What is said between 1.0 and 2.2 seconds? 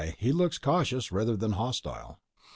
rather than hostile."